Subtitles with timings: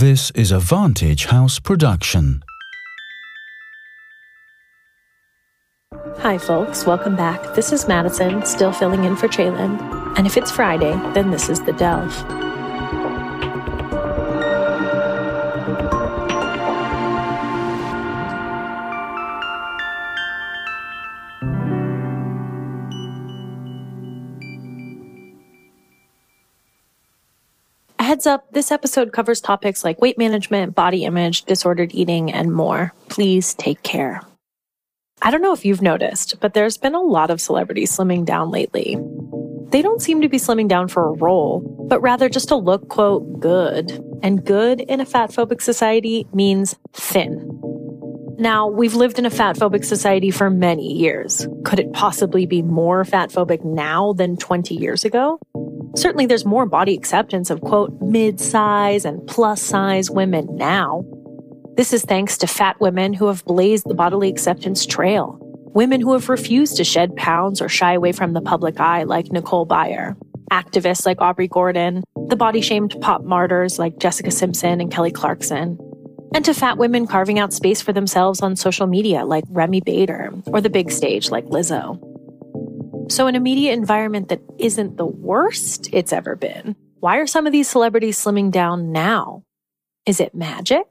[0.00, 2.42] This is a Vantage House production.
[6.20, 6.86] Hi, folks.
[6.86, 7.54] Welcome back.
[7.54, 9.78] This is Madison, still filling in for Chaylin.
[10.16, 12.49] And if it's Friday, then this is The Delve.
[28.20, 32.92] Heads up this episode covers topics like weight management, body image, disordered eating, and more.
[33.08, 34.20] Please take care.
[35.22, 38.50] I don't know if you've noticed, but there's been a lot of celebrities slimming down
[38.50, 38.98] lately.
[39.70, 42.90] They don't seem to be slimming down for a role, but rather just to look,
[42.90, 43.90] quote, good.
[44.22, 47.48] And good in a fat phobic society means thin.
[48.38, 51.48] Now, we've lived in a fat phobic society for many years.
[51.64, 55.38] Could it possibly be more fat phobic now than 20 years ago?
[55.96, 61.04] Certainly, there's more body acceptance of, quote, mid size and plus size women now.
[61.76, 65.38] This is thanks to fat women who have blazed the bodily acceptance trail,
[65.74, 69.32] women who have refused to shed pounds or shy away from the public eye, like
[69.32, 70.16] Nicole Byer,
[70.50, 75.78] activists like Aubrey Gordon, the body shamed pop martyrs like Jessica Simpson and Kelly Clarkson,
[76.34, 80.32] and to fat women carving out space for themselves on social media like Remy Bader
[80.46, 82.09] or the big stage like Lizzo.
[83.10, 87.44] So, in a media environment that isn't the worst it's ever been, why are some
[87.44, 89.42] of these celebrities slimming down now?
[90.06, 90.86] Is it magic?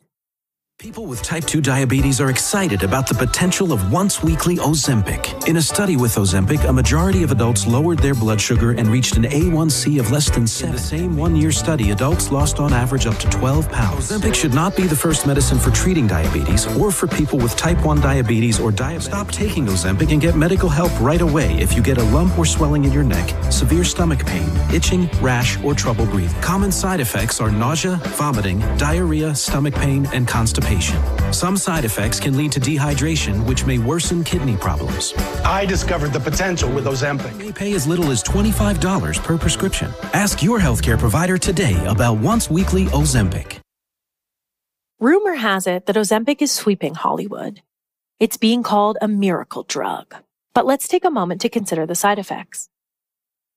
[0.79, 5.45] People with type 2 diabetes are excited about the potential of once weekly Ozempic.
[5.45, 9.17] In a study with Ozempic, a majority of adults lowered their blood sugar and reached
[9.17, 10.69] an A1C of less than 7.
[10.69, 14.09] In the same one year study, adults lost on average up to 12 pounds.
[14.09, 17.83] Ozempic should not be the first medicine for treating diabetes or for people with type
[17.83, 19.07] 1 diabetes or diabetes.
[19.07, 22.45] Stop taking Ozempic and get medical help right away if you get a lump or
[22.45, 26.41] swelling in your neck, severe stomach pain, itching, rash, or trouble breathing.
[26.41, 30.68] Common side effects are nausea, vomiting, diarrhea, stomach pain, and constipation.
[31.31, 35.13] Some side effects can lead to dehydration, which may worsen kidney problems.
[35.43, 37.31] I discovered the potential with Ozempic.
[37.33, 39.91] You may pay as little as $25 per prescription.
[40.13, 43.59] Ask your healthcare provider today about once weekly Ozempic.
[44.99, 47.61] Rumor has it that Ozempic is sweeping Hollywood.
[48.19, 50.13] It's being called a miracle drug.
[50.53, 52.69] But let's take a moment to consider the side effects.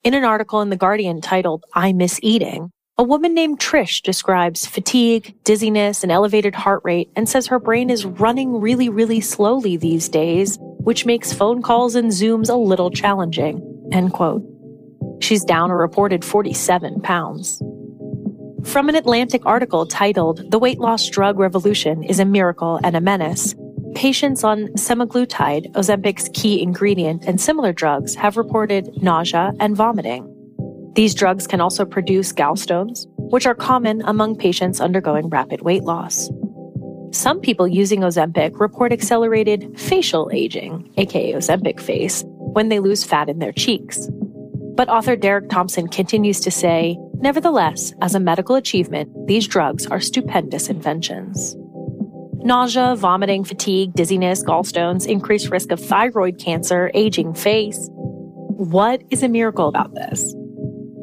[0.05, 2.71] In an article in The Guardian titled, I Miss Eating,
[3.03, 7.91] a woman named Trish describes fatigue, dizziness, and elevated heart rate and says her brain
[7.91, 12.93] is running really, really slowly these days, which makes phone calls and Zooms a little
[12.93, 13.61] challenging.
[13.91, 14.45] End quote.
[15.21, 17.61] She's down a reported 47 pounds.
[18.63, 23.01] From an Atlantic article titled The Weight Loss Drug Revolution is a Miracle and a
[23.01, 23.57] Menace,
[23.97, 30.32] patients on semaglutide, Ozempic's key ingredient, and similar drugs have reported nausea and vomiting.
[30.95, 36.29] These drugs can also produce gallstones, which are common among patients undergoing rapid weight loss.
[37.13, 43.31] Some people using Ozempic report accelerated facial aging, aka Ozempic face, when they lose fat
[43.31, 44.09] in their cheeks.
[44.75, 50.01] But author Derek Thompson continues to say, nevertheless, as a medical achievement, these drugs are
[50.01, 51.57] stupendous inventions.
[52.45, 57.89] Nausea, vomiting, fatigue, dizziness, gallstones, increased risk of thyroid cancer, aging face.
[57.93, 60.35] What is a miracle about this?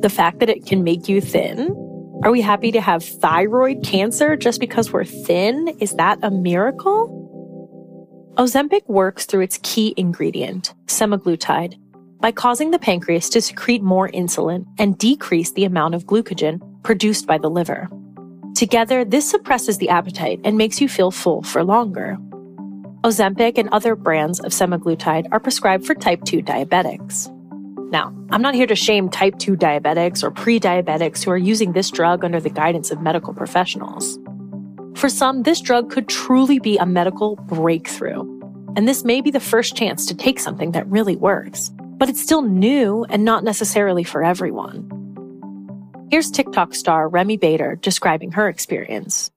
[0.01, 1.75] The fact that it can make you thin?
[2.23, 5.67] Are we happy to have thyroid cancer just because we're thin?
[5.79, 7.15] Is that a miracle?
[8.38, 11.75] Ozempic works through its key ingredient, semaglutide,
[12.21, 17.27] by causing the pancreas to secrete more insulin and decrease the amount of glucagon produced
[17.27, 17.89] by the liver.
[18.55, 22.17] Together, this suppresses the appetite and makes you feel full for longer.
[23.03, 27.33] Ozempic and other brands of semaglutide are prescribed for type 2 diabetics.
[27.91, 31.73] Now, I'm not here to shame type 2 diabetics or pre diabetics who are using
[31.73, 34.19] this drug under the guidance of medical professionals.
[34.95, 38.22] For some, this drug could truly be a medical breakthrough.
[38.75, 42.22] And this may be the first chance to take something that really works, but it's
[42.22, 44.88] still new and not necessarily for everyone.
[46.11, 49.31] Here's TikTok star Remy Bader describing her experience.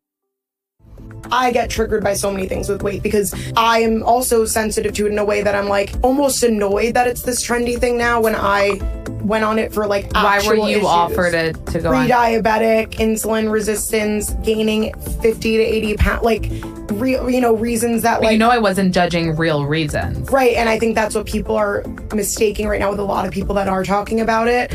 [1.30, 5.06] I get triggered by so many things with weight because I am also sensitive to
[5.06, 8.20] it in a way that I'm like almost annoyed that it's this trendy thing now
[8.20, 8.80] when I
[9.22, 10.84] went on it for like Why were you issues.
[10.84, 14.92] offered it to go pre-diabetic, insulin resistance, gaining
[15.22, 16.50] 50 to 80 pounds, like
[16.92, 20.28] real, you know, reasons that But like you know, I wasn't judging real reasons.
[20.30, 20.56] right.
[20.56, 21.84] And I think that's what people are
[22.14, 24.72] mistaking right now with a lot of people that are talking about it.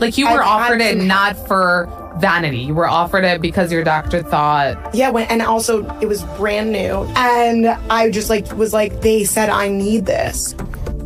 [0.00, 1.88] Like you were I've offered it not for
[2.20, 2.58] vanity.
[2.58, 6.72] You were offered it because your doctor thought Yeah, when, and also it was brand
[6.72, 10.54] new, and I just like was like they said I need this.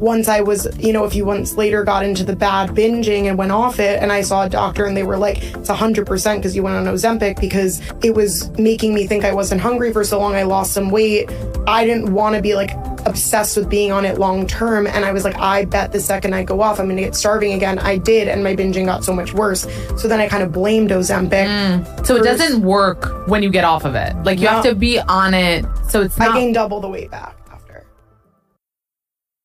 [0.02, 3.38] once I was, you know, a few months later got into the bad binging and
[3.38, 6.56] went off it, and I saw a doctor and they were like, it's 100% because
[6.56, 10.18] you went on Ozempic because it was making me think I wasn't hungry for so
[10.18, 10.34] long.
[10.34, 11.30] I lost some weight.
[11.68, 12.70] I didn't want to be like
[13.06, 14.86] obsessed with being on it long term.
[14.86, 17.14] And I was like, I bet the second I go off, I'm going to get
[17.14, 17.78] starving again.
[17.78, 19.62] I did, and my binging got so much worse.
[19.96, 21.46] So then I kind of blamed Ozempic.
[21.46, 22.06] Mm.
[22.06, 24.14] So it doesn't work when you get off of it.
[24.24, 24.50] Like you no.
[24.52, 25.64] have to be on it.
[25.88, 26.30] So it's not.
[26.30, 27.84] I gained double the weight back after.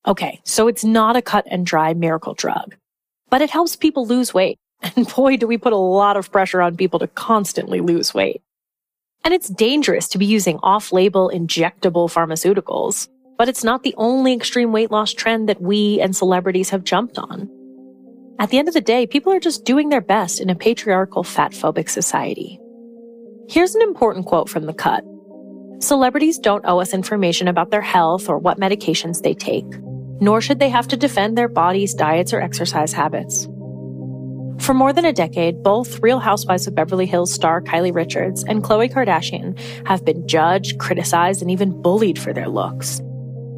[0.06, 2.74] Okay, so it's not a cut and dry miracle drug,
[3.30, 4.58] but it helps people lose weight.
[4.94, 8.42] And boy, do we put a lot of pressure on people to constantly lose weight.
[9.24, 13.08] And it's dangerous to be using off label injectable pharmaceuticals
[13.38, 17.18] but it's not the only extreme weight loss trend that we and celebrities have jumped
[17.18, 17.48] on.
[18.40, 21.22] At the end of the day, people are just doing their best in a patriarchal,
[21.22, 22.60] fat phobic society.
[23.48, 25.04] Here's an important quote from The Cut
[25.80, 29.66] Celebrities don't owe us information about their health or what medications they take,
[30.20, 33.48] nor should they have to defend their bodies, diets, or exercise habits.
[34.58, 38.62] For more than a decade, both Real Housewives of Beverly Hills star Kyle Richards and
[38.62, 39.56] Khloe Kardashian
[39.86, 43.00] have been judged, criticized, and even bullied for their looks.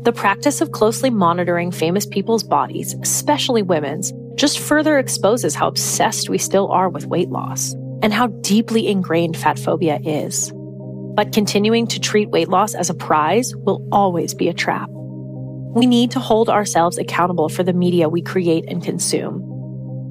[0.03, 6.31] The practice of closely monitoring famous people's bodies, especially women's, just further exposes how obsessed
[6.31, 10.53] we still are with weight loss and how deeply ingrained fat phobia is.
[10.55, 14.89] But continuing to treat weight loss as a prize will always be a trap.
[14.89, 19.43] We need to hold ourselves accountable for the media we create and consume.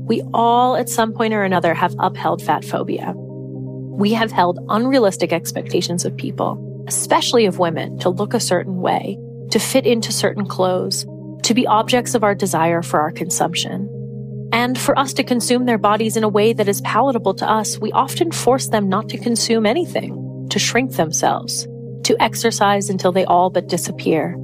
[0.05, 3.13] We all, at some point or another, have upheld fat phobia.
[3.15, 9.17] We have held unrealistic expectations of people, especially of women, to look a certain way
[9.51, 11.05] to fit into certain clothes,
[11.43, 13.89] to be objects of our desire for our consumption.
[14.51, 17.77] And for us to consume their bodies in a way that is palatable to us,
[17.77, 21.67] we often force them not to consume anything, to shrink themselves,
[22.03, 24.35] to exercise until they all but disappear,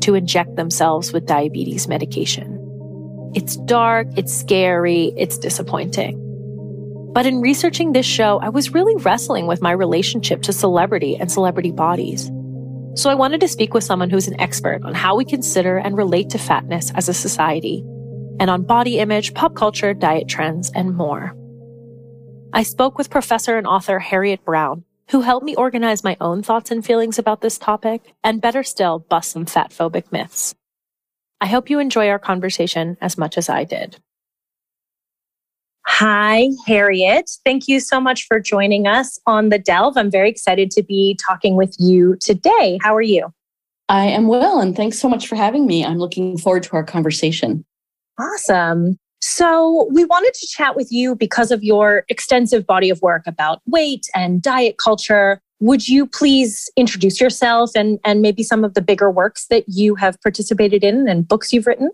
[0.00, 2.56] to inject themselves with diabetes medication.
[3.34, 6.16] It's dark, it's scary, it's disappointing.
[7.12, 11.30] But in researching this show, I was really wrestling with my relationship to celebrity and
[11.30, 12.30] celebrity bodies.
[12.94, 15.96] So I wanted to speak with someone who's an expert on how we consider and
[15.96, 17.84] relate to fatness as a society,
[18.40, 21.34] and on body image, pop culture, diet trends, and more.
[22.52, 26.70] I spoke with professor and author Harriet Brown, who helped me organize my own thoughts
[26.70, 30.54] and feelings about this topic, and better still, bust some fat phobic myths.
[31.40, 33.96] I hope you enjoy our conversation as much as I did.
[35.86, 37.30] Hi, Harriet.
[37.44, 39.96] Thank you so much for joining us on The Delve.
[39.96, 42.78] I'm very excited to be talking with you today.
[42.82, 43.32] How are you?
[43.88, 45.84] I am well, and thanks so much for having me.
[45.84, 47.64] I'm looking forward to our conversation.
[48.18, 48.96] Awesome.
[49.20, 53.60] So, we wanted to chat with you because of your extensive body of work about
[53.66, 55.40] weight and diet culture.
[55.60, 59.94] Would you please introduce yourself and, and maybe some of the bigger works that you
[59.96, 61.90] have participated in and books you've written?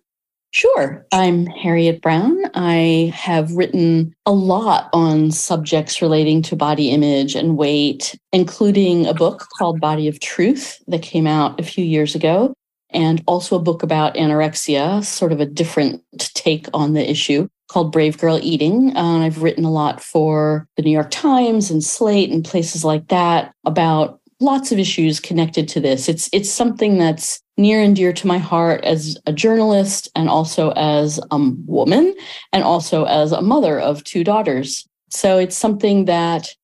[0.50, 1.06] Sure.
[1.12, 2.38] I'm Harriet Brown.
[2.54, 9.12] I have written a lot on subjects relating to body image and weight, including a
[9.12, 12.54] book called Body of Truth that came out a few years ago,
[12.88, 17.92] and also a book about anorexia, sort of a different take on the issue called
[17.92, 18.96] Brave Girl Eating.
[18.96, 23.52] I've written a lot for the New York Times and Slate and places like that
[23.66, 26.08] about lots of issues connected to this.
[26.08, 30.70] It's it's something that's near and dear to my heart as a journalist and also
[30.72, 32.14] as a woman
[32.52, 34.86] and also as a mother of two daughters.
[35.10, 36.54] So it's something that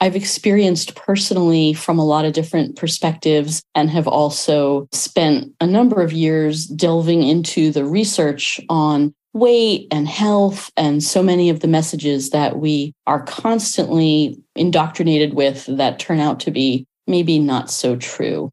[0.00, 6.00] I've experienced personally from a lot of different perspectives and have also spent a number
[6.00, 11.68] of years delving into the research on weight and health and so many of the
[11.68, 17.94] messages that we are constantly indoctrinated with that turn out to be maybe not so
[17.96, 18.50] true.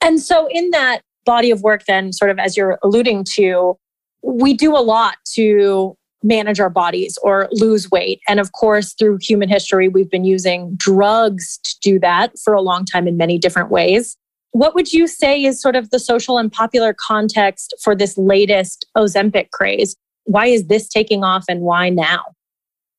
[0.00, 3.78] And so, in that body of work, then, sort of as you're alluding to,
[4.22, 8.20] we do a lot to manage our bodies or lose weight.
[8.28, 12.60] And of course, through human history, we've been using drugs to do that for a
[12.60, 14.16] long time in many different ways.
[14.50, 18.84] What would you say is sort of the social and popular context for this latest
[18.96, 19.94] Ozempic craze?
[20.24, 22.24] Why is this taking off and why now?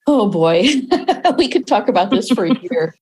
[0.08, 0.68] Oh boy,
[1.38, 2.96] we could talk about this for a year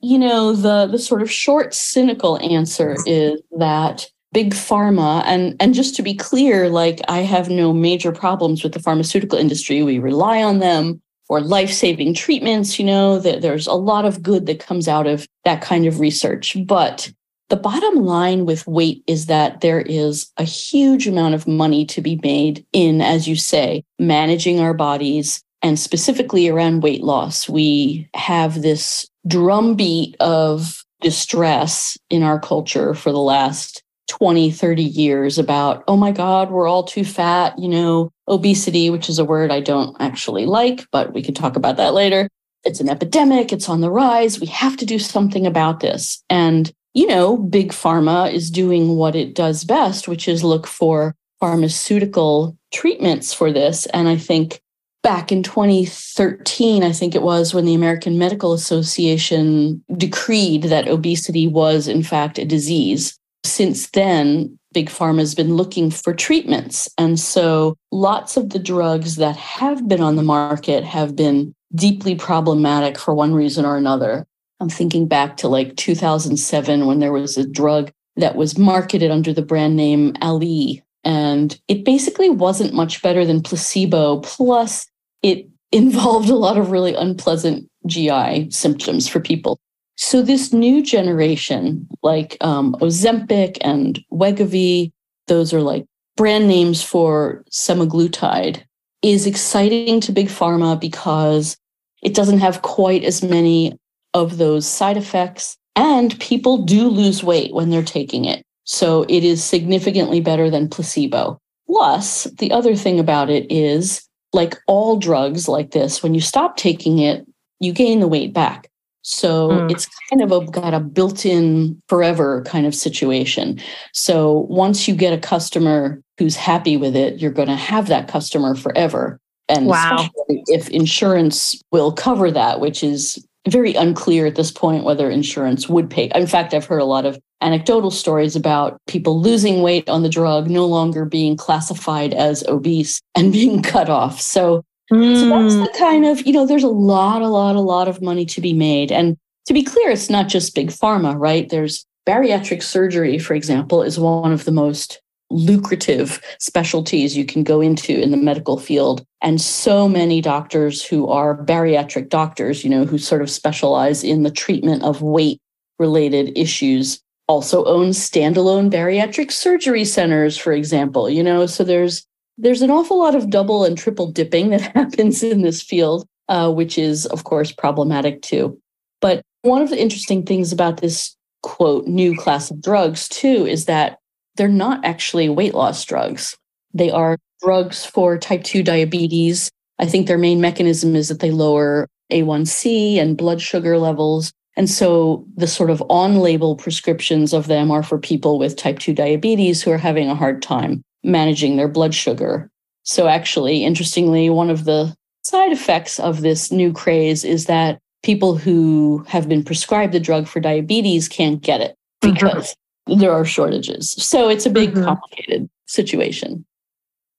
[0.00, 5.22] you know the the sort of short cynical answer is that big pharma.
[5.26, 9.38] And and just to be clear like i have no major problems with the pharmaceutical
[9.38, 9.82] industry.
[9.82, 14.46] We rely on them for life-saving treatments you know that there's a lot of good
[14.46, 16.56] that comes out of that kind of research.
[16.66, 17.12] But
[17.50, 22.00] the bottom line with weight is that there is a huge amount of money to
[22.00, 27.48] be made in as you say managing our bodies and specifically around weight loss.
[27.48, 35.38] We have this drumbeat of distress in our culture for the last 20, 30 years
[35.38, 39.52] about, oh my God, we're all too fat, you know, obesity, which is a word
[39.52, 42.28] I don't actually like, but we can talk about that later.
[42.64, 44.40] It's an epidemic, it's on the rise.
[44.40, 46.24] We have to do something about this.
[46.28, 51.14] And, you know, big pharma is doing what it does best, which is look for
[51.38, 53.86] pharmaceutical treatments for this.
[53.86, 54.60] And I think
[55.04, 61.46] back in 2013, I think it was when the American Medical Association decreed that obesity
[61.46, 63.16] was, in fact, a disease.
[63.44, 66.88] Since then, Big Pharma has been looking for treatments.
[66.96, 72.14] And so lots of the drugs that have been on the market have been deeply
[72.14, 74.26] problematic for one reason or another.
[74.60, 79.32] I'm thinking back to like 2007 when there was a drug that was marketed under
[79.32, 80.82] the brand name Alli.
[81.02, 84.20] And it basically wasn't much better than placebo.
[84.20, 84.86] Plus,
[85.22, 89.58] it involved a lot of really unpleasant GI symptoms for people.
[90.02, 94.92] So, this new generation, like um, Ozempic and Wegovy,
[95.26, 95.84] those are like
[96.16, 98.62] brand names for semaglutide,
[99.02, 101.58] is exciting to Big Pharma because
[102.02, 103.78] it doesn't have quite as many
[104.14, 105.58] of those side effects.
[105.76, 108.42] And people do lose weight when they're taking it.
[108.64, 111.38] So it is significantly better than placebo.
[111.66, 116.56] Plus, the other thing about it is like all drugs like this, when you stop
[116.56, 117.26] taking it,
[117.60, 118.70] you gain the weight back.
[119.02, 119.70] So mm.
[119.70, 123.60] it's kind of a, got a built in forever kind of situation.
[123.92, 128.08] So once you get a customer who's happy with it, you're going to have that
[128.08, 129.18] customer forever.
[129.48, 130.08] And wow.
[130.28, 135.90] if insurance will cover that, which is very unclear at this point whether insurance would
[135.90, 136.10] pay.
[136.14, 140.08] In fact, I've heard a lot of anecdotal stories about people losing weight on the
[140.08, 144.20] drug, no longer being classified as obese and being cut off.
[144.20, 145.20] So, mm.
[145.20, 148.02] so that's the kind of, you know, there's a lot, a lot, a lot of
[148.02, 148.92] money to be made.
[148.92, 149.16] And
[149.46, 151.48] to be clear, it's not just big pharma, right?
[151.48, 157.60] There's bariatric surgery, for example, is one of the most lucrative specialties you can go
[157.60, 159.04] into in the medical field.
[159.22, 164.22] And so many doctors who are bariatric doctors, you know, who sort of specialize in
[164.24, 165.40] the treatment of weight
[165.78, 172.06] related issues, also own standalone bariatric surgery centers, for example, you know, so there's
[172.40, 176.50] there's an awful lot of double and triple dipping that happens in this field, uh,
[176.50, 178.58] which is, of course, problematic too.
[179.00, 183.64] But one of the interesting things about this quote new class of drugs too is
[183.64, 183.98] that
[184.36, 186.36] they're not actually weight loss drugs.
[186.72, 189.50] They are drugs for type 2 diabetes.
[189.78, 194.32] I think their main mechanism is that they lower A1C and blood sugar levels.
[194.56, 198.78] And so the sort of on label prescriptions of them are for people with type
[198.78, 202.50] 2 diabetes who are having a hard time managing their blood sugar.
[202.82, 208.36] So, actually, interestingly, one of the side effects of this new craze is that people
[208.36, 212.14] who have been prescribed the drug for diabetes can't get it mm-hmm.
[212.14, 212.54] because
[212.86, 213.90] there are shortages.
[213.90, 214.84] So it's a big, mm-hmm.
[214.84, 216.44] complicated situation.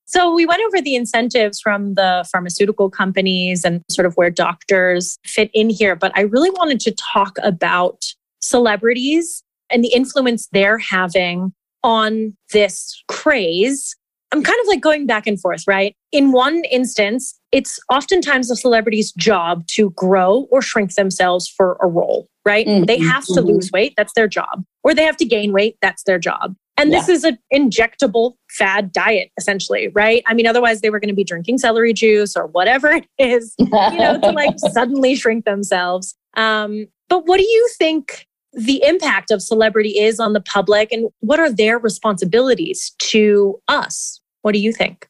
[0.06, 5.18] So we went over the incentives from the pharmaceutical companies and sort of where doctors
[5.26, 5.96] fit in here.
[5.96, 8.04] But I really wanted to talk about
[8.42, 13.96] celebrities and the influence they're having on this craze.
[14.34, 15.94] I'm kind of like going back and forth, right?
[16.12, 21.88] In one instance, it's oftentimes a celebrity's job to grow or shrink themselves for a
[21.88, 22.66] role right?
[22.66, 22.86] Mm-hmm.
[22.86, 23.78] They have to lose mm-hmm.
[23.78, 23.94] weight.
[23.98, 24.64] That's their job.
[24.84, 25.78] Or they have to gain weight.
[25.82, 26.56] That's their job.
[26.78, 27.00] And yeah.
[27.00, 30.24] this is an injectable fad diet, essentially, right?
[30.26, 33.54] I mean, otherwise they were going to be drinking celery juice or whatever it is,
[33.60, 36.16] you know, to like suddenly shrink themselves.
[36.36, 41.10] Um, but what do you think the impact of celebrity is on the public and
[41.20, 44.20] what are their responsibilities to us?
[44.42, 45.08] What do you think?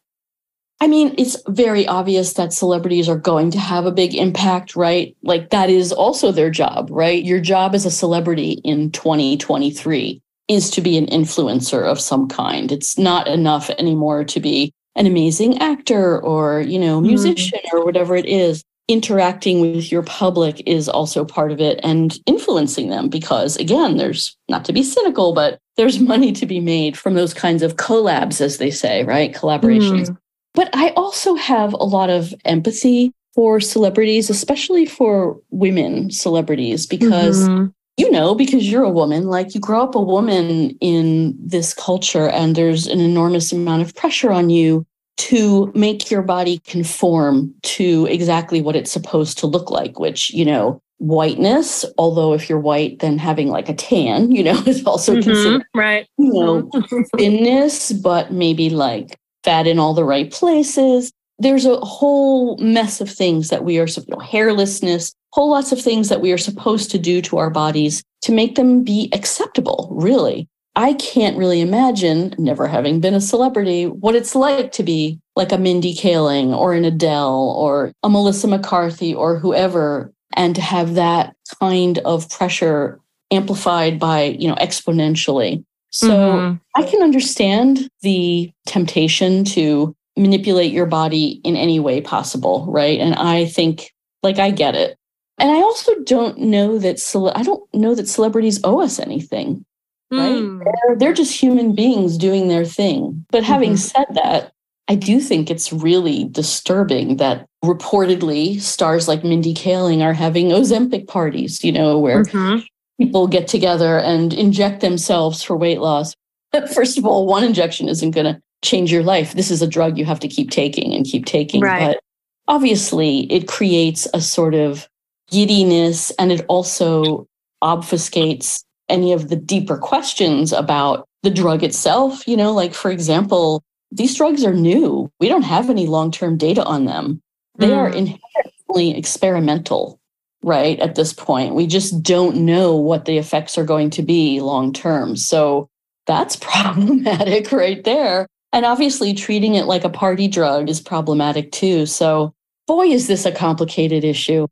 [0.81, 5.15] I mean, it's very obvious that celebrities are going to have a big impact, right?
[5.21, 7.23] Like that is also their job, right?
[7.23, 12.71] Your job as a celebrity in 2023 is to be an influencer of some kind.
[12.71, 17.07] It's not enough anymore to be an amazing actor or, you know, mm-hmm.
[17.07, 17.77] musician mm-hmm.
[17.77, 18.63] or whatever it is.
[18.91, 24.35] Interacting with your public is also part of it and influencing them because, again, there's
[24.49, 28.41] not to be cynical, but there's money to be made from those kinds of collabs,
[28.41, 29.33] as they say, right?
[29.33, 30.09] Collaborations.
[30.09, 30.17] Mm.
[30.53, 37.47] But I also have a lot of empathy for celebrities, especially for women celebrities, because
[37.47, 37.67] mm-hmm.
[37.95, 42.27] you know, because you're a woman, like you grow up a woman in this culture,
[42.27, 44.85] and there's an enormous amount of pressure on you
[45.21, 50.43] to make your body conform to exactly what it's supposed to look like, which, you
[50.43, 55.13] know, whiteness, although if you're white, then having like a tan, you know, is also
[55.13, 56.07] mm-hmm, considered right.
[56.17, 56.71] You know,
[57.17, 61.11] thinness, but maybe like fat in all the right places.
[61.37, 65.79] There's a whole mess of things that we are, you know, hairlessness, whole lots of
[65.79, 69.89] things that we are supposed to do to our bodies to make them be acceptable,
[69.91, 70.47] really.
[70.75, 75.51] I can't really imagine, never having been a celebrity, what it's like to be like
[75.51, 80.93] a Mindy Kaling or an Adele or a Melissa McCarthy or whoever, and to have
[80.95, 82.99] that kind of pressure
[83.31, 85.63] amplified by, you know, exponentially.
[85.89, 86.81] So mm-hmm.
[86.81, 92.99] I can understand the temptation to manipulate your body in any way possible, right?
[92.99, 93.91] And I think,
[94.23, 94.97] like, I get it.
[95.37, 99.65] And I also don't know that cele- I don't know that celebrities owe us anything,
[100.11, 100.35] right?
[100.35, 100.63] Mm.
[100.63, 103.25] They're, they're just human beings doing their thing.
[103.31, 103.77] But having mm-hmm.
[103.77, 104.51] said that,
[104.87, 111.07] I do think it's really disturbing that reportedly stars like Mindy Kaling are having Ozempic
[111.07, 112.59] parties, you know, where mm-hmm.
[112.99, 116.13] people get together and inject themselves for weight loss.
[116.73, 119.33] First of all, one injection isn't going to change your life.
[119.33, 121.61] This is a drug you have to keep taking and keep taking.
[121.61, 121.87] Right.
[121.87, 121.99] But
[122.47, 124.89] obviously, it creates a sort of
[125.29, 127.27] giddiness and it also
[127.63, 132.27] obfuscates any of the deeper questions about the drug itself.
[132.27, 135.11] You know, like, for example, these drugs are new.
[135.19, 137.21] We don't have any long term data on them.
[137.57, 137.77] They mm.
[137.77, 139.99] are inherently experimental,
[140.43, 140.79] right?
[140.79, 144.73] At this point, we just don't know what the effects are going to be long
[144.73, 145.15] term.
[145.15, 145.69] So
[146.07, 148.27] that's problematic right there.
[148.53, 151.85] And obviously, treating it like a party drug is problematic too.
[151.85, 152.33] So,
[152.67, 154.47] boy, is this a complicated issue.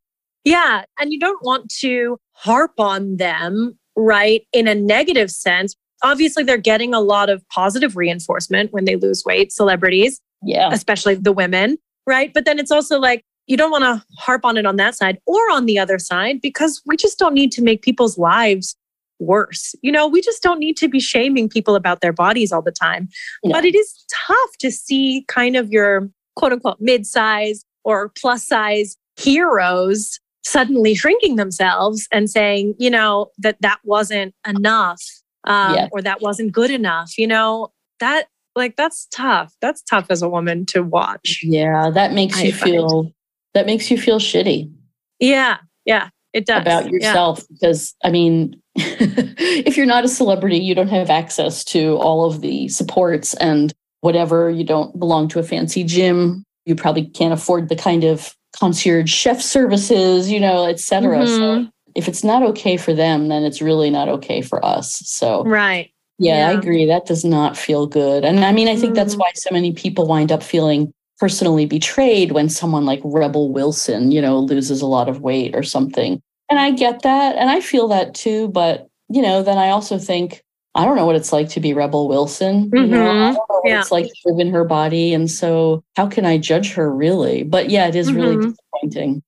[0.46, 0.84] Yeah.
[1.00, 5.76] And you don't want to harp on them, right, in a negative sense.
[6.04, 11.16] Obviously, they're getting a lot of positive reinforcement when they lose weight, celebrities, yeah, especially
[11.16, 11.78] the women,
[12.08, 12.34] right?
[12.34, 15.18] But then it's also like, you don't want to harp on it on that side
[15.26, 18.76] or on the other side because we just don't need to make people's lives
[19.20, 19.76] worse.
[19.82, 22.72] You know, we just don't need to be shaming people about their bodies all the
[22.72, 23.10] time.
[23.44, 23.52] No.
[23.52, 28.48] But it is tough to see kind of your quote unquote mid size or plus
[28.48, 35.02] size heroes suddenly shrinking themselves and saying, you know, that that wasn't enough
[35.46, 35.88] um, yeah.
[35.92, 37.18] or that wasn't good enough.
[37.18, 39.54] You know, that like that's tough.
[39.62, 41.42] That's tough as a woman to watch.
[41.44, 42.72] Yeah, that makes I you find.
[42.72, 43.12] feel
[43.54, 44.72] that makes you feel shitty.
[45.20, 47.46] Yeah, yeah, it does about yourself yeah.
[47.54, 52.42] because I mean, if you're not a celebrity, you don't have access to all of
[52.42, 54.50] the supports and whatever.
[54.50, 56.44] You don't belong to a fancy gym.
[56.66, 61.20] You probably can't afford the kind of concierge chef services, you know, et cetera.
[61.20, 61.64] Mm-hmm.
[61.66, 65.02] So if it's not okay for them, then it's really not okay for us.
[65.06, 65.92] So, right.
[66.18, 66.50] Yeah, yeah.
[66.50, 66.86] I agree.
[66.86, 68.26] That does not feel good.
[68.26, 72.32] And I mean, I think that's why so many people wind up feeling personally betrayed
[72.34, 76.22] when someone like Rebel Wilson, you know, loses a lot of weight or something.
[76.50, 77.38] And I get that.
[77.38, 78.50] And I feel that too.
[78.50, 80.44] But, you know, then I also think,
[80.76, 82.70] I don't know what it's like to be Rebel Wilson.
[82.70, 82.76] Mm-hmm.
[82.78, 83.22] You know, I mm-hmm.
[83.22, 83.82] don't know what yeah.
[83.82, 85.14] it's like to live in her body.
[85.14, 87.44] And so how can I judge her really?
[87.44, 88.20] But yeah, it is mm-hmm.
[88.20, 89.24] really disappointing.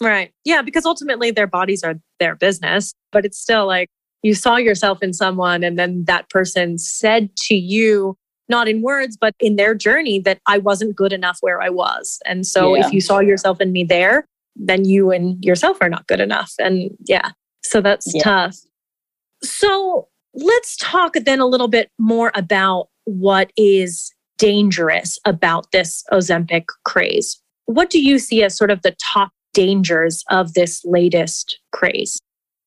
[0.00, 0.32] Right.
[0.44, 3.88] Yeah, because ultimately their bodies are their business, but it's still like
[4.22, 8.16] you saw yourself in someone and then that person said to you,
[8.48, 12.18] not in words, but in their journey that I wasn't good enough where I was.
[12.26, 12.86] And so yeah.
[12.86, 14.26] if you saw yourself in me there,
[14.56, 16.52] then you and yourself are not good enough.
[16.58, 17.30] And yeah,
[17.62, 18.22] so that's yeah.
[18.22, 18.56] tough.
[19.42, 26.64] So let's talk then a little bit more about what is dangerous about this Ozempic
[26.84, 27.40] craze.
[27.66, 32.18] What do you see as sort of the top dangers of this latest craze?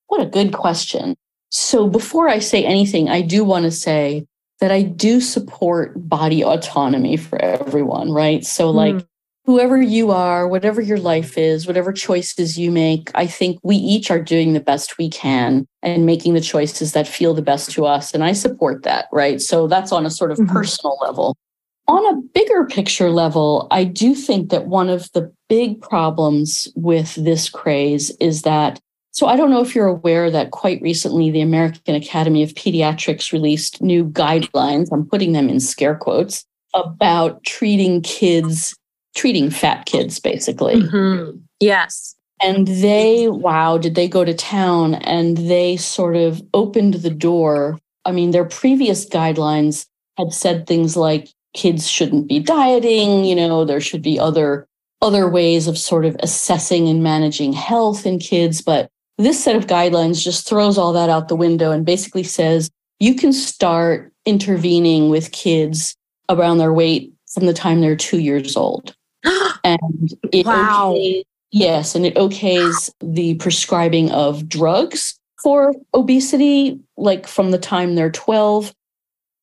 [0.08, 1.16] What a good question.
[1.50, 4.26] So, before I say anything, I do want to say
[4.60, 8.46] that I do support body autonomy for everyone, right?
[8.46, 9.06] So, like, mm
[9.46, 14.10] whoever you are, whatever your life is, whatever choices you make, I think we each
[14.10, 17.86] are doing the best we can and making the choices that feel the best to
[17.86, 18.14] us.
[18.14, 19.40] And I support that, right?
[19.40, 20.52] So that's on a sort of mm-hmm.
[20.52, 21.38] personal level.
[21.88, 27.14] On a bigger picture level, I do think that one of the big problems with
[27.16, 28.80] this craze is that.
[29.12, 33.32] So, I don't know if you're aware that quite recently the American Academy of Pediatrics
[33.32, 38.76] released new guidelines, I'm putting them in scare quotes, about treating kids
[39.16, 40.76] treating fat kids, basically.
[40.76, 41.38] Mm-hmm.
[41.60, 42.16] Yes.
[42.42, 47.80] And they, wow, did they go to town and they sort of opened the door.
[48.04, 53.64] I mean, their previous guidelines had said things like kids shouldn't be dieting, you know,
[53.64, 54.68] there should be other
[55.02, 59.68] other ways of sort of assessing and managing health in kids, but this set of
[59.68, 65.10] guidelines just throws all that out the window and basically says you can start intervening
[65.10, 65.96] with kids
[66.30, 68.96] around their weight from the time they're 2 years old
[69.64, 70.94] and it wow.
[70.96, 77.96] okays, yes, and it okays the prescribing of drugs for obesity, like from the time
[77.96, 78.74] they're 12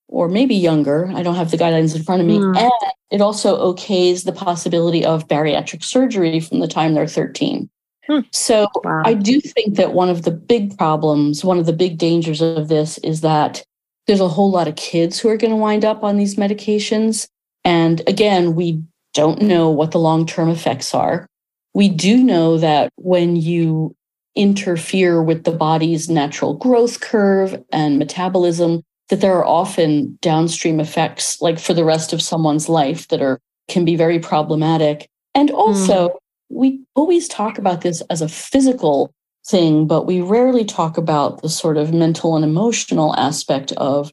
[0.09, 1.11] or maybe younger.
[1.15, 2.39] I don't have the guidelines in front of me.
[2.39, 2.57] Mm.
[2.57, 7.69] And it also okays the possibility of bariatric surgery from the time they're 13.
[8.07, 8.21] Hmm.
[8.33, 9.03] So wow.
[9.05, 12.69] I do think that one of the big problems, one of the big dangers of
[12.69, 13.65] this is that
[14.07, 17.29] there's a whole lot of kids who are going to wind up on these medications.
[17.65, 18.83] And again, we
[19.15, 21.27] don't know what the long term effects are.
[21.75, 23.95] We do know that when you
[24.35, 31.41] interfere with the body's natural growth curve and metabolism, that there are often downstream effects,
[31.41, 35.09] like for the rest of someone's life, that are can be very problematic.
[35.35, 36.17] And also, mm.
[36.51, 39.13] we always talk about this as a physical
[39.47, 44.11] thing, but we rarely talk about the sort of mental and emotional aspect of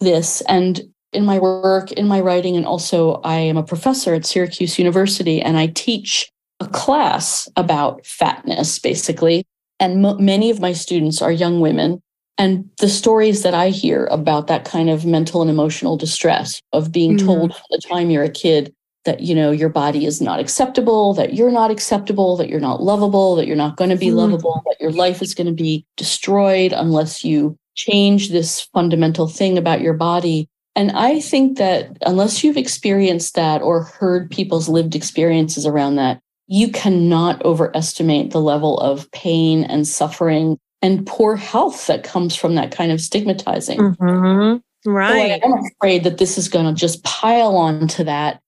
[0.00, 0.42] this.
[0.42, 0.82] And
[1.12, 5.40] in my work, in my writing, and also I am a professor at Syracuse University
[5.40, 9.44] and I teach a class about fatness, basically.
[9.78, 12.02] And mo- many of my students are young women.
[12.38, 16.92] And the stories that I hear about that kind of mental and emotional distress of
[16.92, 17.24] being mm.
[17.24, 18.72] told from the time you're a kid
[19.04, 22.82] that you know your body is not acceptable that you're not acceptable that you're not
[22.82, 24.14] lovable that you're not going to be mm.
[24.14, 29.56] lovable that your life is going to be destroyed unless you change this fundamental thing
[29.56, 30.48] about your body
[30.80, 36.22] and I think that unless you've experienced that or heard people's lived experiences around that,
[36.46, 42.54] you cannot overestimate the level of pain and suffering and poor health that comes from
[42.54, 43.78] that kind of stigmatizing.
[43.78, 44.90] Mm-hmm.
[44.90, 45.42] Right.
[45.42, 48.40] So I'm afraid that this is going to just pile on to that.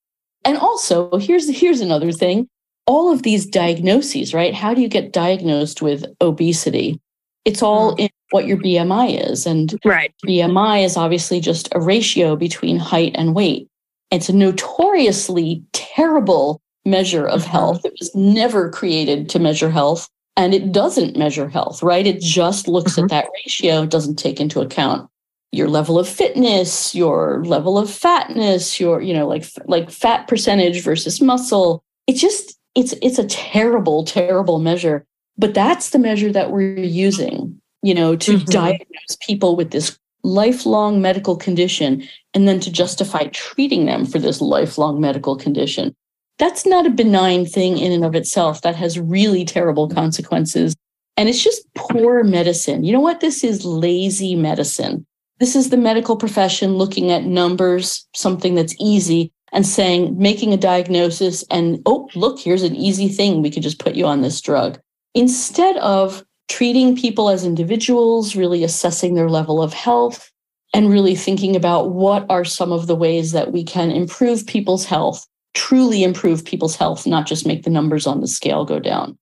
[0.46, 2.48] And also, here's here's another thing.
[2.86, 4.54] All of these diagnoses, right?
[4.54, 6.98] How do you get diagnosed with obesity?
[7.44, 8.00] It's all mm.
[8.00, 9.46] in what your BMI is.
[9.46, 10.14] And right.
[10.26, 13.68] BMI is obviously just a ratio between height and weight.
[14.10, 17.50] It's a notoriously terrible measure of mm-hmm.
[17.50, 17.84] health.
[17.84, 22.06] It was never created to measure health and it doesn't measure health, right?
[22.06, 23.04] It just looks mm-hmm.
[23.04, 25.08] at that ratio, doesn't take into account
[25.52, 30.82] your level of fitness, your level of fatness, your, you know, like like fat percentage
[30.82, 31.84] versus muscle.
[32.06, 35.04] It just it's it's a terrible terrible measure,
[35.36, 38.44] but that's the measure that we're using you know, to mm-hmm.
[38.44, 44.40] diagnose people with this lifelong medical condition and then to justify treating them for this
[44.40, 45.94] lifelong medical condition.
[46.38, 48.62] That's not a benign thing in and of itself.
[48.62, 50.74] That has really terrible consequences.
[51.16, 52.84] And it's just poor medicine.
[52.84, 53.20] You know what?
[53.20, 55.04] This is lazy medicine.
[55.40, 60.56] This is the medical profession looking at numbers, something that's easy, and saying, making a
[60.56, 63.42] diagnosis, and oh, look, here's an easy thing.
[63.42, 64.78] We could just put you on this drug.
[65.14, 70.32] Instead of treating people as individuals, really assessing their level of health,
[70.74, 74.84] and really thinking about what are some of the ways that we can improve people's
[74.84, 79.18] health, truly improve people's health, not just make the numbers on the scale go down.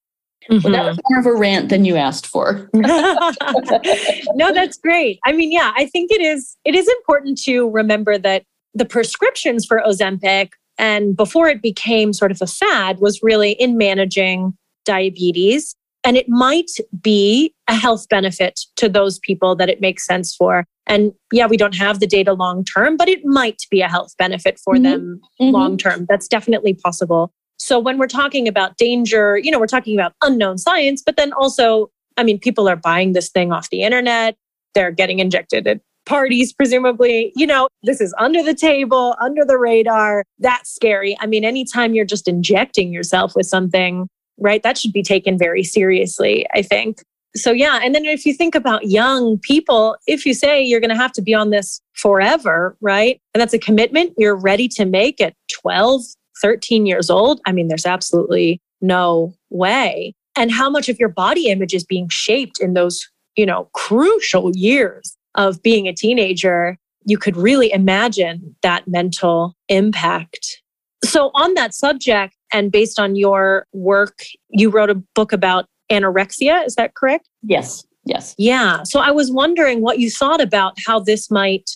[0.51, 0.65] Mm-hmm.
[0.65, 2.69] Well, that was more of a rant than you asked for.
[2.75, 5.19] no, that's great.
[5.25, 9.67] I mean, yeah, I think it is it is important to remember that the prescriptions
[9.67, 15.77] for Ozempic and before it became sort of a fad was really in managing diabetes
[16.05, 16.71] and it might
[17.03, 20.65] be a health benefit to those people that it makes sense for.
[20.87, 24.15] And yeah, we don't have the data long term, but it might be a health
[24.19, 24.83] benefit for mm-hmm.
[24.85, 25.55] them mm-hmm.
[25.55, 26.07] long term.
[26.09, 27.33] That's definitely possible.
[27.59, 31.33] So when we're talking about danger, you know, we're talking about unknown science, but then
[31.35, 34.37] also, I mean, people are buying this thing off the internet.
[34.75, 37.33] They're getting injected at parties, presumably.
[37.37, 40.25] You know, this is under the table, under the radar.
[40.39, 41.17] That's scary.
[41.21, 44.09] I mean, anytime you're just injecting yourself with something,
[44.41, 44.63] right?
[44.63, 47.03] That should be taken very seriously, I think.
[47.37, 47.79] So, yeah.
[47.83, 51.13] And then if you think about young people, if you say you're going to have
[51.13, 53.21] to be on this forever, right?
[53.35, 56.03] And that's a commitment you're ready to make at 12,
[56.43, 57.41] 13 years old.
[57.47, 60.15] I mean, there's absolutely no way.
[60.37, 64.51] And how much of your body image is being shaped in those, you know, crucial
[64.57, 70.63] years of being a teenager, you could really imagine that mental impact.
[71.05, 76.65] So, on that subject, and based on your work, you wrote a book about anorexia.
[76.67, 77.29] Is that correct?
[77.43, 77.85] Yes.
[78.05, 78.35] Yes.
[78.39, 78.83] Yeah.
[78.85, 81.71] So I was wondering what you thought about how this might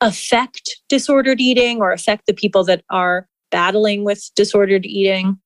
[0.00, 5.38] affect disordered eating or affect the people that are battling with disordered eating.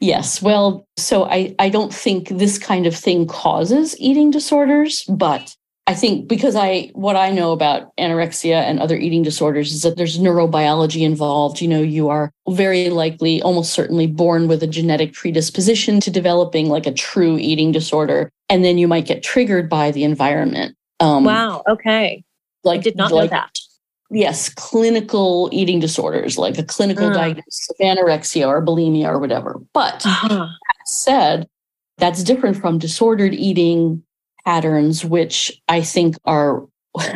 [0.00, 0.40] Yes.
[0.40, 5.54] Well, so I, I don't think this kind of thing causes eating disorders, but
[5.90, 9.96] I think because I what I know about anorexia and other eating disorders is that
[9.96, 11.60] there's neurobiology involved.
[11.60, 16.68] You know, you are very likely, almost certainly born with a genetic predisposition to developing
[16.68, 18.30] like a true eating disorder.
[18.48, 20.76] And then you might get triggered by the environment.
[21.00, 21.64] Um, wow.
[21.68, 22.22] Okay.
[22.62, 23.58] Like I did not like, know that.
[24.12, 27.14] Yes, clinical eating disorders, like a clinical uh.
[27.14, 29.60] diagnosis of anorexia or bulimia or whatever.
[29.74, 30.28] But uh-huh.
[30.28, 31.48] that said,
[31.98, 34.04] that's different from disordered eating
[34.44, 36.66] patterns, which I think are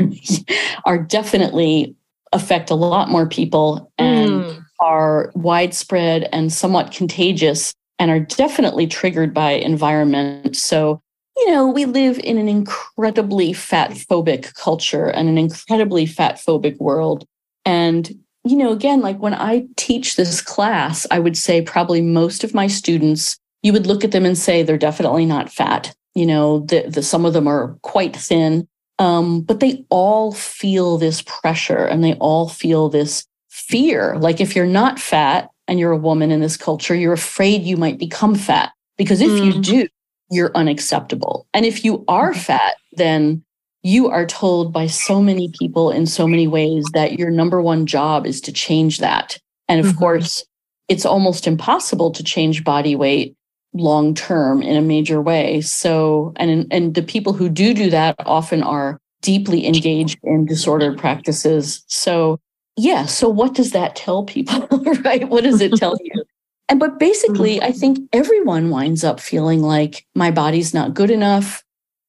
[0.85, 1.95] are definitely
[2.33, 4.65] affect a lot more people and mm.
[4.81, 10.57] are widespread and somewhat contagious and are definitely triggered by environment.
[10.57, 11.01] So
[11.37, 16.79] you know, we live in an incredibly fat phobic culture and an incredibly fat phobic
[16.79, 17.27] world.
[17.65, 18.09] And,
[18.45, 22.55] you know, again, like when I teach this class, I would say probably most of
[22.55, 25.95] my students, you would look at them and say they're definitely not fat.
[26.15, 30.99] You know, the, the some of them are quite thin, um, but they all feel
[30.99, 34.17] this pressure and they all feel this fear.
[34.19, 37.77] Like if you're not fat and you're a woman in this culture, you're afraid you
[37.77, 39.47] might become fat because if mm.
[39.47, 39.89] you do,
[40.31, 41.47] you're unacceptable.
[41.53, 42.41] And if you are mm-hmm.
[42.41, 43.45] fat, then
[43.83, 47.87] you are told by so many people in so many ways that your number one
[47.87, 49.39] job is to change that.
[49.69, 49.99] And of mm-hmm.
[49.99, 50.45] course,
[50.89, 53.37] it's almost impossible to change body weight
[53.75, 55.61] long term in a major way.
[55.61, 60.99] So, and and the people who do do that often are deeply engaged in disordered
[60.99, 61.85] practices.
[61.89, 62.39] So,
[62.77, 63.07] yeah.
[63.07, 64.67] So, what does that tell people,
[65.05, 65.29] right?
[65.29, 66.25] What does it tell you?
[66.69, 67.79] And but basically, I mm-hmm.
[67.79, 71.63] think everyone winds up feeling like my body's not good enough.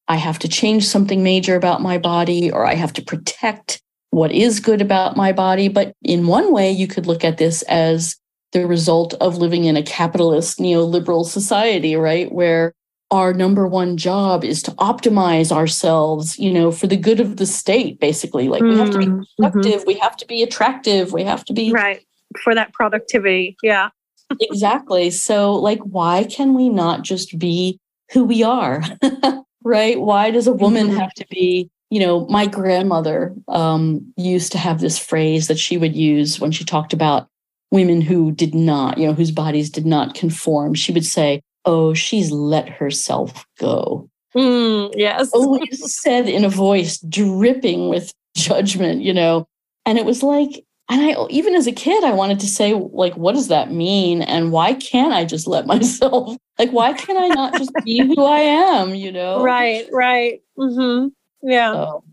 [0.08, 4.30] I have to change something major about my body, or I have to protect what
[4.30, 5.68] is good about my body.
[5.68, 8.16] But in one way, you could look at this as
[8.56, 12.32] the result of living in a capitalist neoliberal society, right?
[12.32, 12.72] Where
[13.10, 17.44] our number one job is to optimize ourselves, you know, for the good of the
[17.44, 18.48] state, basically.
[18.48, 19.22] Like we have to be mm-hmm.
[19.36, 19.86] productive, mm-hmm.
[19.86, 22.02] we have to be attractive, we have to be right
[22.42, 23.56] for that productivity.
[23.62, 23.90] Yeah
[24.40, 25.10] exactly.
[25.10, 27.78] So, like, why can we not just be
[28.12, 28.82] who we are?
[29.64, 30.00] right?
[30.00, 30.96] Why does a woman mm-hmm.
[30.96, 31.70] have to be?
[31.90, 36.50] You know, my grandmother um, used to have this phrase that she would use when
[36.50, 37.28] she talked about
[37.76, 40.72] women who did not, you know, whose bodies did not conform.
[40.74, 44.08] She would say, Oh, she's let herself go.
[44.34, 45.30] Mm, yes.
[45.32, 49.46] Always said in a voice dripping with judgment, you know.
[49.84, 53.16] And it was like, and I even as a kid, I wanted to say, like,
[53.16, 54.22] what does that mean?
[54.22, 58.24] And why can't I just let myself like why can I not just be who
[58.24, 59.42] I am, you know?
[59.42, 60.40] Right, right.
[60.58, 61.08] Mm-hmm.
[61.48, 61.72] Yeah.
[61.72, 62.04] So.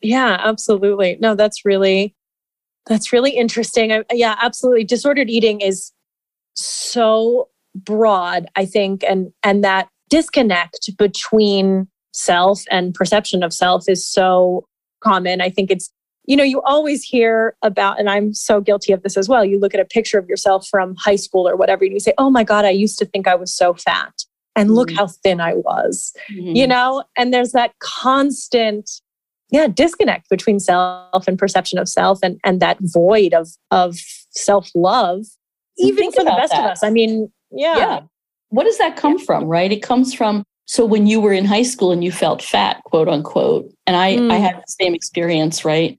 [0.00, 1.18] Yeah, absolutely.
[1.20, 2.14] No, that's really
[2.86, 3.92] that's really interesting.
[3.92, 4.84] I, yeah, absolutely.
[4.84, 5.92] Disordered eating is
[6.54, 14.06] so broad, I think, and and that disconnect between self and perception of self is
[14.06, 14.66] so
[15.02, 15.40] common.
[15.40, 15.90] I think it's
[16.26, 19.44] you know, you always hear about, and I'm so guilty of this as well.
[19.44, 22.12] You look at a picture of yourself from high school or whatever, and you say,
[22.18, 24.12] Oh my God, I used to think I was so fat.
[24.54, 24.98] And look mm-hmm.
[24.98, 26.54] how thin I was, mm-hmm.
[26.54, 27.04] you know?
[27.16, 28.88] And there's that constant,
[29.50, 33.96] yeah, disconnect between self and perception of self and, and that void of, of
[34.30, 35.24] self love,
[35.78, 36.64] even for the best that.
[36.64, 36.84] of us.
[36.84, 37.76] I mean, yeah.
[37.76, 38.00] yeah.
[38.48, 39.24] What does that come yeah.
[39.24, 39.70] from, right?
[39.70, 43.08] It comes from so when you were in high school and you felt fat, quote
[43.08, 44.30] unquote, and I, mm.
[44.30, 45.98] I had the same experience, right?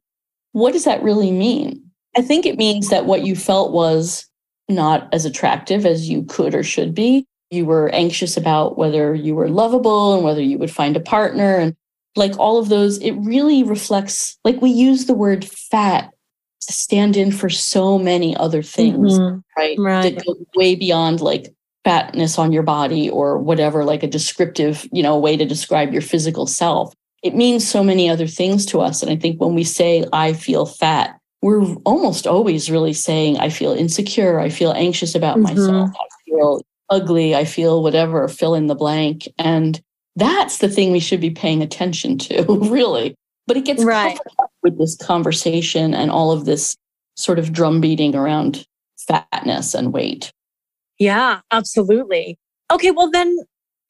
[0.54, 1.84] What does that really mean?
[2.16, 4.26] I think it means that what you felt was
[4.70, 7.26] not as attractive as you could or should be.
[7.50, 11.58] You were anxious about whether you were lovable and whether you would find a partner.
[11.58, 11.76] And
[12.16, 16.12] like all of those, it really reflects, like we use the word fat
[16.62, 19.40] to stand in for so many other things, mm-hmm.
[19.58, 19.78] right?
[19.80, 20.16] right?
[20.16, 25.02] That go way beyond like fatness on your body or whatever, like a descriptive, you
[25.02, 26.94] know, way to describe your physical self
[27.24, 29.02] it means so many other things to us.
[29.02, 33.50] And I think when we say, I feel fat, we're almost always really saying, I
[33.50, 34.40] feel insecure.
[34.40, 35.56] I feel anxious about mm-hmm.
[35.56, 35.92] myself.
[35.96, 37.36] I feel ugly.
[37.36, 39.28] I feel whatever, fill in the blank.
[39.38, 39.82] And
[40.16, 43.16] that's the thing we should be paying attention to, really.
[43.48, 44.20] But it gets right.
[44.64, 46.76] with this conversation and all of this
[47.16, 48.66] sort of drum beating around
[49.08, 50.32] fatness and weight.
[51.00, 52.38] Yeah, absolutely.
[52.72, 53.38] Okay, well, then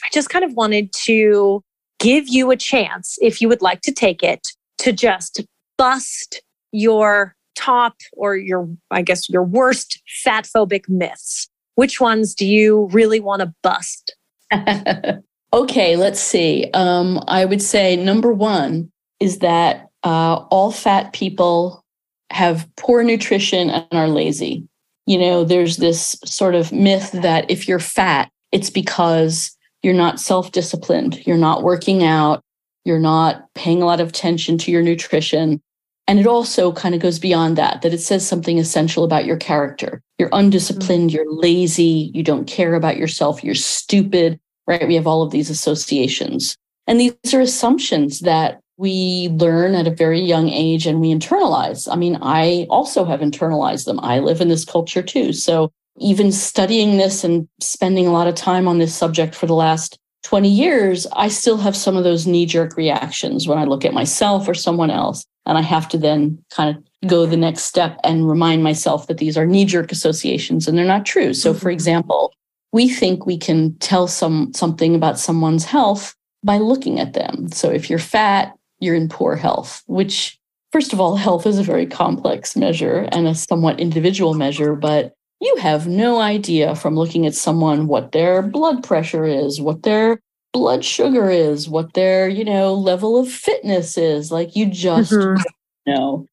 [0.03, 1.61] I just kind of wanted to
[1.99, 4.47] give you a chance, if you would like to take it,
[4.79, 5.41] to just
[5.77, 11.47] bust your top or your, I guess, your worst fat phobic myths.
[11.75, 14.15] Which ones do you really want to bust?
[15.53, 16.69] okay, let's see.
[16.73, 21.85] Um, I would say number one is that uh, all fat people
[22.31, 24.67] have poor nutrition and are lazy.
[25.05, 30.19] You know, there's this sort of myth that if you're fat, it's because you're not
[30.19, 32.41] self disciplined, you're not working out,
[32.85, 35.61] you're not paying a lot of attention to your nutrition.
[36.07, 39.37] And it also kind of goes beyond that, that it says something essential about your
[39.37, 40.01] character.
[40.17, 41.15] You're undisciplined, mm-hmm.
[41.15, 44.39] you're lazy, you don't care about yourself, you're stupid,
[44.71, 44.87] right?
[44.87, 46.55] We have all of these associations.
[46.87, 51.91] And these are assumptions that we learn at a very young age and we internalize.
[51.91, 53.99] I mean, I also have internalized them.
[53.99, 55.33] I live in this culture too.
[55.33, 59.53] So even studying this and spending a lot of time on this subject for the
[59.53, 63.83] last 20 years, I still have some of those knee jerk reactions when I look
[63.83, 65.25] at myself or someone else.
[65.45, 69.17] And I have to then kind of go the next step and remind myself that
[69.17, 71.33] these are knee jerk associations and they're not true.
[71.33, 71.69] So, for mm-hmm.
[71.71, 72.33] example,
[72.71, 77.51] we think we can tell some something about someone's health by looking at them.
[77.51, 80.39] So if you're fat, you're in poor health, which,
[80.71, 85.13] first of all, health is a very complex measure and a somewhat individual measure, but
[85.39, 90.19] you have no idea from looking at someone what their blood pressure is, what their
[90.53, 94.31] blood sugar is, what their, you know, level of fitness is.
[94.31, 95.41] Like you just mm-hmm.
[95.85, 96.25] know.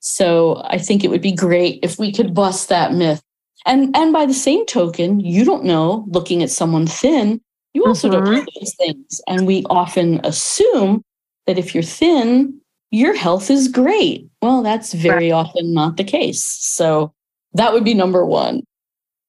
[0.00, 3.22] So I think it would be great if we could bust that myth.
[3.66, 7.40] And and by the same token, you don't know looking at someone thin,
[7.72, 8.24] you also mm-hmm.
[8.24, 9.20] don't know those things.
[9.26, 11.02] And we often assume
[11.46, 14.28] that if you're thin, your health is great.
[14.40, 15.38] Well, that's very right.
[15.38, 16.42] often not the case.
[16.42, 17.12] So
[17.54, 18.62] that would be number one.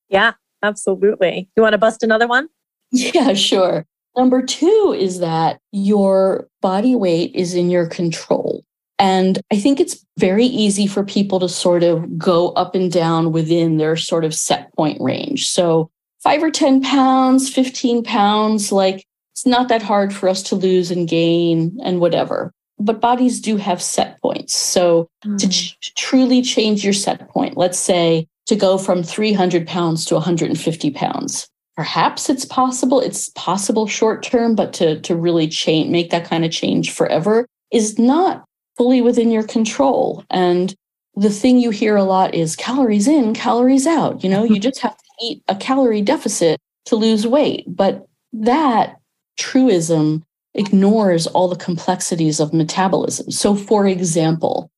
[0.10, 1.50] Yeah, absolutely.
[1.56, 2.48] You want to bust another one?
[2.92, 3.86] Yeah, sure.
[4.16, 8.64] Number two is that your body weight is in your control.
[8.98, 13.32] And I think it's very easy for people to sort of go up and down
[13.32, 15.50] within their sort of set point range.
[15.50, 15.90] So,
[16.24, 20.92] five or 10 pounds, 15 pounds, like it's not that hard for us to lose
[20.92, 22.52] and gain and whatever.
[22.80, 24.56] But bodies do have set points.
[24.56, 25.38] So, mm.
[25.38, 30.06] to, ch- to truly change your set point, let's say to go from 300 pounds
[30.06, 35.90] to 150 pounds, perhaps it's possible it's possible short term but to to really change
[35.90, 38.45] make that kind of change forever is not
[38.78, 40.76] fully within your control and
[41.16, 44.82] the thing you hear a lot is calories in calories out you know you just
[44.82, 48.98] have to eat a calorie deficit to lose weight but that
[49.38, 54.70] truism ignores all the complexities of metabolism so for example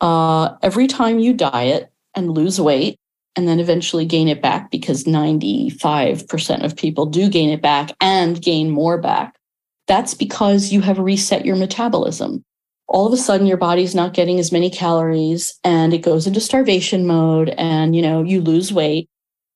[0.00, 2.98] uh, every time you diet and lose weight
[3.36, 8.42] and then eventually gain it back because 95% of people do gain it back and
[8.42, 9.36] gain more back.
[9.86, 12.44] That's because you have reset your metabolism.
[12.92, 16.40] All of a sudden your body's not getting as many calories and it goes into
[16.40, 19.08] starvation mode and you know you lose weight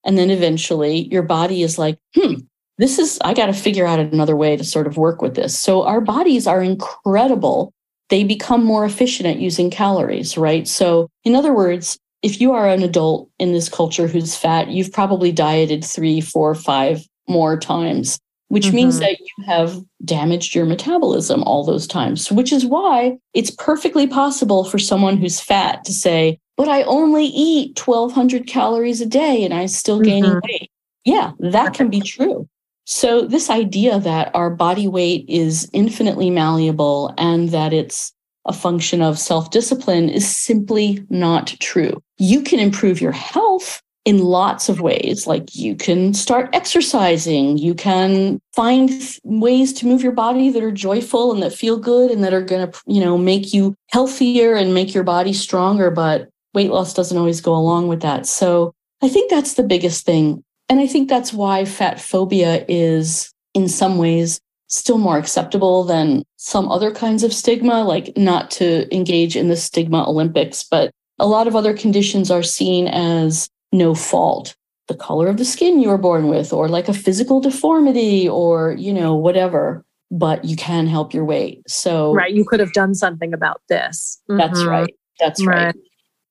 [0.04, 2.36] and then eventually your body is like, "Hmm,
[2.78, 5.58] this is I got to figure out another way to sort of work with this."
[5.58, 7.74] So our bodies are incredible.
[8.08, 10.66] They become more efficient at using calories, right?
[10.66, 14.92] So in other words, if you are an adult in this culture who's fat, you've
[14.92, 18.76] probably dieted three, four, five more times, which mm-hmm.
[18.76, 24.06] means that you have damaged your metabolism all those times, which is why it's perfectly
[24.06, 29.44] possible for someone who's fat to say, but I only eat 1200 calories a day
[29.44, 30.46] and I'm still gaining mm-hmm.
[30.48, 30.70] weight.
[31.04, 32.48] Yeah, that can be true.
[32.88, 38.12] So, this idea that our body weight is infinitely malleable and that it's
[38.46, 42.02] a function of self discipline is simply not true.
[42.18, 45.26] You can improve your health in lots of ways.
[45.26, 48.90] Like you can start exercising, you can find
[49.24, 52.40] ways to move your body that are joyful and that feel good and that are
[52.40, 55.90] going to, you know, make you healthier and make your body stronger.
[55.90, 58.26] But weight loss doesn't always go along with that.
[58.26, 60.42] So I think that's the biggest thing.
[60.68, 66.22] And I think that's why fat phobia is in some ways still more acceptable than
[66.36, 71.26] some other kinds of stigma, like not to engage in the stigma Olympics, but a
[71.26, 74.54] lot of other conditions are seen as no fault.
[74.88, 78.72] The color of the skin you were born with, or like a physical deformity, or,
[78.78, 81.62] you know, whatever, but you can help your weight.
[81.66, 84.20] So, right, you could have done something about this.
[84.28, 84.68] That's mm-hmm.
[84.68, 84.94] right.
[85.18, 85.66] That's right.
[85.66, 85.74] right.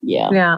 [0.02, 0.30] Yeah.
[0.32, 0.56] Yeah.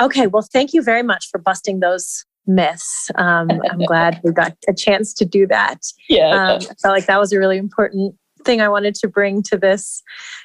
[0.00, 0.26] Okay.
[0.26, 3.10] Well, thank you very much for busting those myths.
[3.16, 5.80] Um, I'm glad we got a chance to do that.
[6.08, 6.30] Yeah.
[6.30, 9.58] Um, I felt like that was a really important thing I wanted to bring to
[9.58, 10.02] this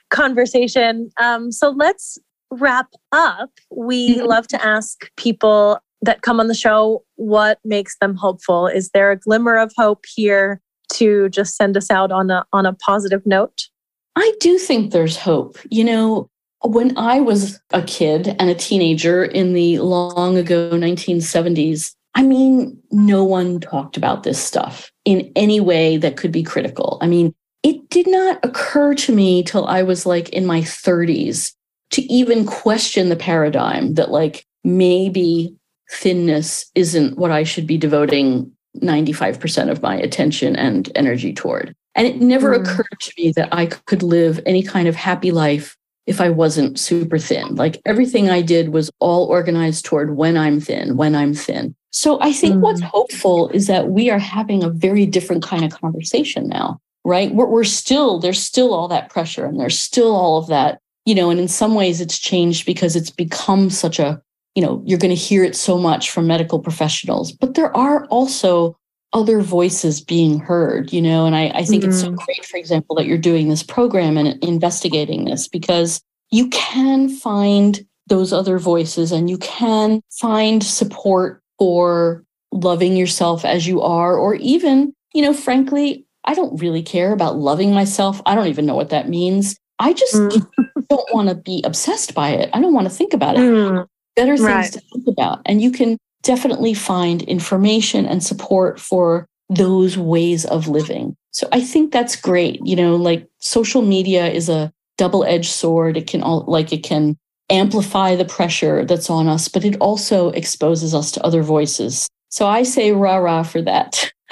[0.10, 1.10] conversation.
[1.21, 2.17] Um, so let's
[2.60, 3.50] wrap up.
[3.72, 4.26] We mm-hmm.
[4.26, 8.68] love to ask people that come on the show what makes them hopeful.
[8.68, 10.62] Is there a glimmer of hope here
[10.94, 13.68] to just send us out on a on a positive note?
[14.16, 15.58] I do think there's hope.
[15.72, 16.30] You know,
[16.62, 22.80] when I was a kid and a teenager in the long ago 1970s, I mean,
[22.92, 26.98] no one talked about this stuff in any way that could be critical.
[27.02, 31.54] I mean, it did not occur to me till I was like in my 30s
[31.93, 35.56] to even question the paradigm that like maybe
[35.91, 41.75] thinness isn't what I should be devoting 95% of my attention and energy toward.
[41.95, 42.62] And it never mm.
[42.62, 46.79] occurred to me that I could live any kind of happy life if I wasn't
[46.79, 47.56] super thin.
[47.56, 51.75] Like everything I did was all organized toward when I'm thin, when I'm thin.
[51.91, 52.62] So I think mm.
[52.62, 57.34] what's hopeful is that we are having a very different kind of conversation now, right?
[57.34, 61.16] We're, we're still, there's still all that pressure and there's still all of that, you
[61.16, 64.22] know, and in some ways it's changed because it's become such a,
[64.56, 68.06] you know, you're going to hear it so much from medical professionals, but there are
[68.06, 68.78] also
[69.14, 71.91] other voices being heard, you know, and I, I think mm-hmm.
[71.91, 72.26] it's so mm-hmm.
[72.26, 76.01] great, for example, that you're doing this program and investigating this because
[76.32, 83.68] you can find those other voices and you can find support for loving yourself as
[83.68, 88.22] you are, or even, you know, frankly, I don't really care about loving myself.
[88.26, 89.56] I don't even know what that means.
[89.80, 90.49] I just mm.
[90.89, 92.49] don't want to be obsessed by it.
[92.53, 93.41] I don't want to think about it.
[93.41, 93.88] Mm.
[94.15, 94.71] Better things right.
[94.71, 95.41] to think about.
[95.45, 101.15] And you can definitely find information and support for those ways of living.
[101.31, 102.59] So I think that's great.
[102.63, 105.97] You know, like social media is a double-edged sword.
[105.97, 107.17] It can all like it can
[107.49, 112.07] amplify the pressure that's on us, but it also exposes us to other voices.
[112.29, 114.11] So I say rah rah for that.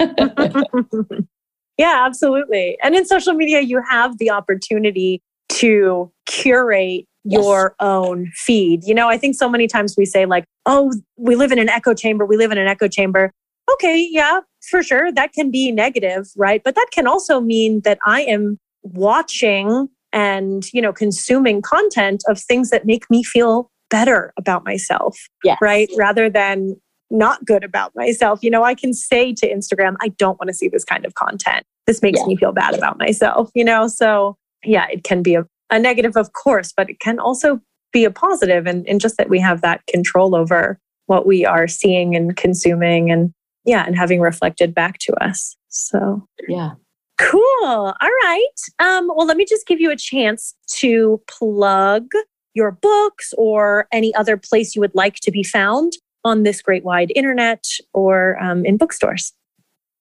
[1.78, 2.78] yeah, absolutely.
[2.82, 5.22] And in social media, you have the opportunity
[5.62, 7.86] to curate your yes.
[7.86, 8.82] own feed.
[8.84, 11.68] You know, I think so many times we say, like, oh, we live in an
[11.68, 13.30] echo chamber, we live in an echo chamber.
[13.74, 15.12] Okay, yeah, for sure.
[15.12, 16.62] That can be negative, right?
[16.64, 22.40] But that can also mean that I am watching and, you know, consuming content of
[22.40, 25.58] things that make me feel better about myself, yes.
[25.62, 25.88] right?
[25.96, 26.76] Rather than
[27.10, 28.42] not good about myself.
[28.42, 31.14] You know, I can say to Instagram, I don't want to see this kind of
[31.14, 31.64] content.
[31.86, 32.26] This makes yeah.
[32.26, 33.86] me feel bad about myself, you know?
[33.86, 37.60] So, yeah, it can be a, a negative, of course, but it can also
[37.92, 41.68] be a positive and, and just that we have that control over what we are
[41.68, 43.32] seeing and consuming and
[43.64, 45.56] yeah and having reflected back to us.
[45.68, 46.70] So yeah.
[47.18, 47.64] cool.
[47.64, 48.48] All right.
[48.78, 52.06] Um, well let me just give you a chance to plug
[52.54, 55.92] your books or any other place you would like to be found
[56.24, 59.32] on this great wide internet or um, in bookstores.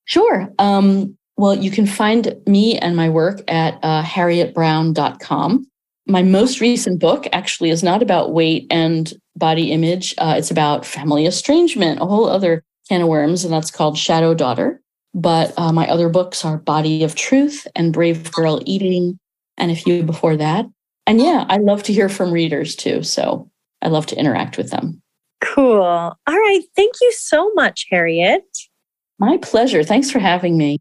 [0.06, 0.52] Sure.
[0.60, 5.66] Um, well you can find me and my work at uh, harrietbrown.com
[6.08, 10.14] my most recent book actually is not about weight and body image.
[10.18, 14.34] Uh, it's about family estrangement, a whole other can of worms, and that's called Shadow
[14.34, 14.82] Daughter.
[15.14, 19.20] But uh, my other books are Body of Truth and Brave Girl Eating,
[19.58, 20.66] and a few before that.
[21.06, 23.04] And yeah, I love to hear from readers too.
[23.04, 23.50] So
[23.82, 25.02] I love to interact with them.
[25.42, 25.82] Cool.
[25.82, 26.62] All right.
[26.76, 28.46] Thank you so much, Harriet.
[29.20, 29.84] My pleasure.
[29.84, 30.80] Thanks for having me.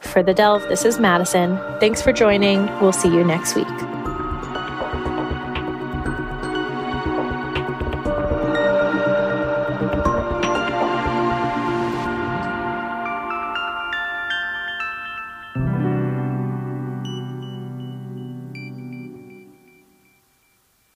[0.00, 1.56] For The Delve, this is Madison.
[1.80, 2.66] Thanks for joining.
[2.80, 3.95] We'll see you next week.